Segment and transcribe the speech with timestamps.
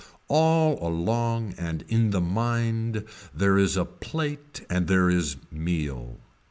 [0.29, 3.05] All along and in the mind
[3.35, 6.17] there is a plate and there is meal.